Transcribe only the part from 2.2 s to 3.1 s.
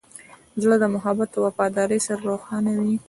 روښانه وي.